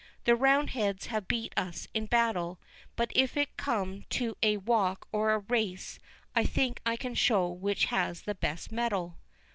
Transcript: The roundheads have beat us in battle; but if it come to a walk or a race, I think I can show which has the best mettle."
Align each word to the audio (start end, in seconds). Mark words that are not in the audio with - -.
The 0.23 0.35
roundheads 0.35 1.05
have 1.13 1.27
beat 1.27 1.53
us 1.55 1.87
in 1.93 2.07
battle; 2.07 2.57
but 2.95 3.11
if 3.13 3.37
it 3.37 3.55
come 3.55 4.05
to 4.09 4.35
a 4.41 4.57
walk 4.57 5.07
or 5.11 5.29
a 5.31 5.37
race, 5.47 5.99
I 6.35 6.43
think 6.43 6.81
I 6.87 6.95
can 6.95 7.13
show 7.13 7.47
which 7.47 7.85
has 7.93 8.23
the 8.23 8.33
best 8.33 8.71
mettle." 8.71 9.17